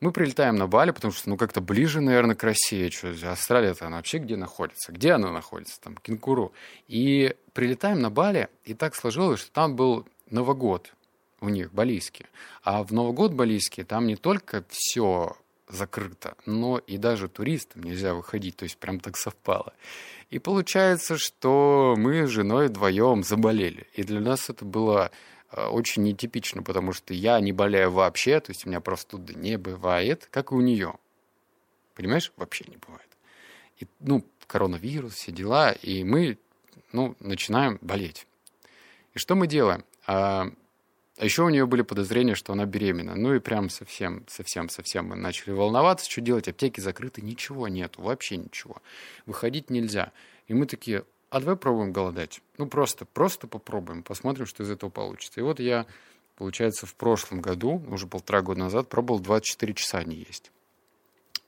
Мы 0.00 0.12
прилетаем 0.12 0.56
на 0.56 0.66
Бали, 0.66 0.90
потому 0.90 1.12
что, 1.12 1.30
ну, 1.30 1.36
как-то 1.36 1.60
ближе, 1.60 2.00
наверное, 2.00 2.36
к 2.36 2.42
России. 2.42 2.90
Что, 2.90 3.14
Австралия-то 3.30 3.86
она 3.86 3.96
вообще 3.96 4.18
где 4.18 4.36
находится? 4.36 4.92
Где 4.92 5.12
она 5.12 5.30
находится? 5.30 5.80
Там, 5.80 5.96
Кенгуру. 5.96 6.52
И 6.86 7.34
прилетаем 7.54 8.00
на 8.00 8.10
Бали, 8.10 8.48
и 8.64 8.74
так 8.74 8.94
сложилось, 8.94 9.40
что 9.40 9.52
там 9.52 9.74
был 9.74 10.06
Новый 10.30 10.54
год 10.56 10.92
у 11.40 11.48
них, 11.48 11.72
балийский. 11.72 12.26
А 12.62 12.82
в 12.82 12.92
Новый 12.92 13.14
год 13.14 13.32
балийский 13.32 13.84
там 13.84 14.06
не 14.06 14.16
только 14.16 14.64
все 14.68 15.36
закрыто, 15.68 16.36
но 16.46 16.78
и 16.78 16.96
даже 16.96 17.28
туристам 17.28 17.82
нельзя 17.82 18.14
выходить, 18.14 18.56
то 18.56 18.64
есть 18.64 18.78
прям 18.78 19.00
так 19.00 19.16
совпало. 19.16 19.72
И 20.30 20.38
получается, 20.38 21.18
что 21.18 21.94
мы 21.96 22.26
с 22.26 22.30
женой 22.30 22.68
вдвоем 22.68 23.22
заболели. 23.22 23.86
И 23.94 24.02
для 24.02 24.20
нас 24.20 24.50
это 24.50 24.64
было 24.64 25.10
очень 25.56 26.02
нетипично, 26.02 26.62
потому 26.62 26.92
что 26.92 27.14
я 27.14 27.40
не 27.40 27.52
болею 27.52 27.90
вообще, 27.90 28.40
то 28.40 28.50
есть 28.50 28.66
у 28.66 28.68
меня 28.68 28.80
простуды 28.80 29.34
не 29.34 29.56
бывает, 29.58 30.28
как 30.30 30.52
и 30.52 30.54
у 30.54 30.60
нее. 30.60 30.94
Понимаешь? 31.94 32.32
Вообще 32.36 32.64
не 32.68 32.76
бывает. 32.76 33.08
И, 33.78 33.86
ну, 34.00 34.24
коронавирус, 34.46 35.14
все 35.14 35.32
дела, 35.32 35.72
и 35.72 36.04
мы, 36.04 36.38
ну, 36.92 37.16
начинаем 37.20 37.78
болеть. 37.80 38.26
И 39.14 39.18
что 39.18 39.34
мы 39.34 39.46
делаем? 39.46 39.84
А, 40.06 40.50
а 41.18 41.24
еще 41.24 41.42
у 41.42 41.48
нее 41.48 41.66
были 41.66 41.82
подозрения, 41.82 42.34
что 42.34 42.52
она 42.52 42.66
беременна. 42.66 43.14
Ну 43.14 43.34
и 43.34 43.38
прям 43.38 43.70
совсем, 43.70 44.24
совсем, 44.28 44.68
совсем 44.68 45.06
мы 45.06 45.16
начали 45.16 45.52
волноваться, 45.52 46.10
что 46.10 46.20
делать. 46.20 46.48
Аптеки 46.48 46.80
закрыты, 46.80 47.22
ничего 47.22 47.68
нету, 47.68 48.02
вообще 48.02 48.36
ничего. 48.36 48.82
Выходить 49.24 49.70
нельзя. 49.70 50.12
И 50.46 50.54
мы 50.54 50.66
такие, 50.66 51.04
а 51.30 51.40
давай 51.40 51.56
пробуем 51.56 51.92
голодать. 51.92 52.40
Ну, 52.56 52.66
просто, 52.66 53.04
просто 53.04 53.46
попробуем, 53.46 54.02
посмотрим, 54.02 54.46
что 54.46 54.62
из 54.62 54.70
этого 54.70 54.90
получится. 54.90 55.40
И 55.40 55.42
вот 55.42 55.58
я, 55.58 55.86
получается, 56.36 56.86
в 56.86 56.94
прошлом 56.94 57.40
году, 57.40 57.82
уже 57.88 58.06
полтора 58.06 58.42
года 58.42 58.60
назад, 58.60 58.88
пробовал 58.88 59.20
24 59.20 59.74
часа 59.74 60.04
не 60.04 60.16
есть. 60.16 60.52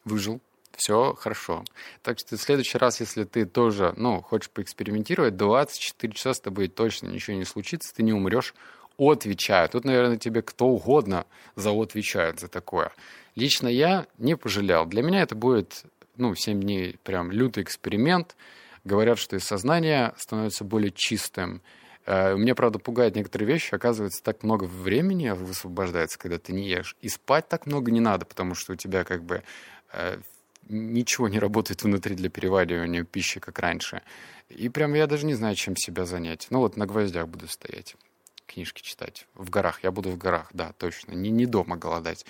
Выжил, 0.04 0.40
все 0.76 1.14
хорошо. 1.14 1.64
Так 2.02 2.18
что 2.18 2.36
в 2.36 2.40
следующий 2.40 2.78
раз, 2.78 3.00
если 3.00 3.24
ты 3.24 3.46
тоже, 3.46 3.94
ну, 3.96 4.20
хочешь 4.20 4.50
поэкспериментировать, 4.50 5.36
24 5.36 6.12
часа 6.12 6.34
с 6.34 6.40
тобой 6.40 6.68
точно 6.68 7.08
ничего 7.08 7.36
не 7.36 7.44
случится, 7.44 7.94
ты 7.94 8.02
не 8.02 8.12
умрешь, 8.12 8.54
отвечаю. 8.96 9.68
Тут, 9.68 9.84
наверное, 9.84 10.16
тебе 10.16 10.42
кто 10.42 10.66
угодно 10.66 11.24
за 11.54 11.70
отвечает 11.70 12.40
за 12.40 12.48
такое. 12.48 12.92
Лично 13.36 13.68
я 13.68 14.06
не 14.18 14.36
пожалел. 14.36 14.86
Для 14.86 15.02
меня 15.02 15.22
это 15.22 15.36
будет, 15.36 15.84
ну, 16.16 16.34
7 16.34 16.60
дней 16.60 16.98
прям 17.04 17.30
лютый 17.30 17.62
эксперимент– 17.62 18.34
Говорят, 18.84 19.18
что 19.18 19.36
и 19.36 19.38
сознание 19.38 20.14
становится 20.16 20.64
более 20.64 20.90
чистым. 20.90 21.62
Э, 22.06 22.36
меня, 22.36 22.54
правда, 22.54 22.78
пугает 22.78 23.16
некоторые 23.16 23.46
вещи. 23.46 23.74
Оказывается, 23.74 24.22
так 24.22 24.42
много 24.42 24.64
времени 24.64 25.30
высвобождается, 25.30 26.18
когда 26.18 26.38
ты 26.38 26.52
не 26.52 26.68
ешь. 26.68 26.96
И 27.00 27.08
спать 27.08 27.48
так 27.48 27.66
много 27.66 27.90
не 27.90 28.00
надо, 28.00 28.24
потому 28.24 28.54
что 28.54 28.72
у 28.72 28.76
тебя 28.76 29.04
как 29.04 29.24
бы 29.24 29.42
э, 29.92 30.18
ничего 30.68 31.28
не 31.28 31.38
работает 31.38 31.82
внутри 31.82 32.14
для 32.14 32.30
переваривания 32.30 33.04
пищи, 33.04 33.40
как 33.40 33.58
раньше. 33.58 34.02
И 34.48 34.68
прям 34.68 34.94
я 34.94 35.06
даже 35.06 35.26
не 35.26 35.34
знаю, 35.34 35.54
чем 35.54 35.76
себя 35.76 36.04
занять. 36.06 36.46
Ну 36.50 36.60
вот 36.60 36.76
на 36.76 36.86
гвоздях 36.86 37.28
буду 37.28 37.48
стоять, 37.48 37.96
книжки 38.46 38.82
читать. 38.82 39.26
В 39.34 39.50
горах. 39.50 39.80
Я 39.82 39.90
буду 39.90 40.10
в 40.10 40.16
горах, 40.16 40.48
да, 40.52 40.72
точно. 40.78 41.12
Не, 41.12 41.30
не 41.30 41.46
дома 41.46 41.76
голодать. 41.76 42.24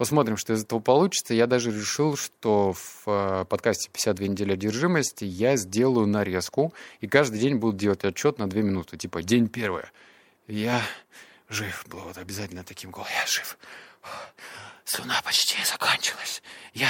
Посмотрим, 0.00 0.38
что 0.38 0.54
из 0.54 0.64
этого 0.64 0.80
получится. 0.80 1.34
Я 1.34 1.46
даже 1.46 1.70
решил, 1.70 2.16
что 2.16 2.72
в 2.72 3.02
э, 3.04 3.44
подкасте 3.44 3.90
«52 3.92 4.28
недели 4.28 4.54
одержимости» 4.54 5.26
я 5.26 5.56
сделаю 5.56 6.06
нарезку, 6.06 6.72
и 7.02 7.06
каждый 7.06 7.38
день 7.38 7.56
буду 7.56 7.76
делать 7.76 8.02
отчет 8.02 8.38
на 8.38 8.48
2 8.48 8.62
минуты. 8.62 8.96
Типа, 8.96 9.22
день 9.22 9.46
первый. 9.48 9.82
Я 10.48 10.80
жив. 11.50 11.84
Было 11.90 12.00
вот 12.00 12.16
обязательно 12.16 12.64
таким 12.64 12.92
голосом. 12.92 13.12
Я 13.14 13.26
жив. 13.26 13.58
Слюна 14.86 15.20
почти 15.22 15.62
закончилась. 15.66 16.42
Я 16.72 16.88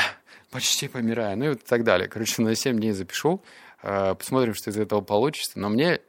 почти 0.52 0.86
помираю. 0.86 1.36
Ну 1.36 1.46
и 1.46 1.48
вот 1.48 1.64
так 1.64 1.82
далее. 1.82 2.08
Короче, 2.08 2.40
на 2.42 2.54
7 2.54 2.78
дней 2.78 2.92
запишу. 2.92 3.42
Э, 3.82 4.14
посмотрим, 4.14 4.54
что 4.54 4.70
из 4.70 4.76
этого 4.76 5.00
получится. 5.00 5.58
Но 5.58 5.68
мне 5.68 6.00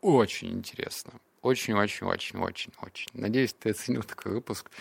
очень 0.00 0.50
интересно. 0.54 1.12
Очень-очень-очень-очень-очень. 1.42 3.10
Надеюсь, 3.12 3.54
ты 3.54 3.70
оценил 3.70 4.02
такой 4.02 4.32
выпуск. 4.32 4.72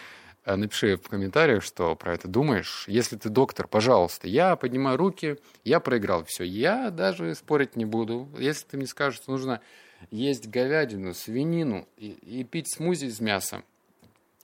Э, 0.43 0.55
напиши 0.55 0.97
в 0.97 1.07
комментариях, 1.07 1.63
что 1.63 1.95
про 1.95 2.13
это 2.13 2.27
думаешь. 2.27 2.85
Если 2.87 3.15
ты 3.15 3.29
доктор, 3.29 3.67
пожалуйста, 3.67 4.27
я 4.27 4.55
поднимаю 4.55 4.97
руки, 4.97 5.37
я 5.63 5.79
проиграл. 5.79 6.23
Все, 6.25 6.43
я 6.43 6.89
даже 6.89 7.35
спорить 7.35 7.75
не 7.75 7.85
буду. 7.85 8.27
Если 8.37 8.65
ты 8.65 8.77
мне 8.77 8.87
скажешь, 8.87 9.21
что 9.21 9.31
нужно 9.31 9.61
есть 10.09 10.47
говядину, 10.47 11.13
свинину 11.13 11.87
и, 11.97 12.09
и 12.09 12.43
пить 12.43 12.73
смузи 12.73 13.05
из 13.05 13.19
мяса, 13.19 13.63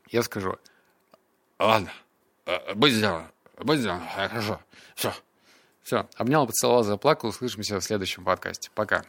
я 0.10 0.22
скажу, 0.22 0.58
ладно, 1.58 1.92
э, 2.46 2.76
будь 2.76 2.92
сделано, 2.92 3.32
будь 3.58 3.80
сделано, 3.80 4.08
хорошо, 4.08 4.62
все. 4.96 5.14
Все, 5.84 6.06
обнял, 6.18 6.46
поцеловал, 6.46 6.84
заплакал. 6.84 7.30
Услышимся 7.30 7.80
в 7.80 7.82
следующем 7.82 8.26
подкасте. 8.26 8.70
Пока. 8.76 9.06